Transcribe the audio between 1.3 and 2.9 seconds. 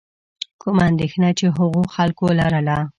چې هغو خلکو لرله.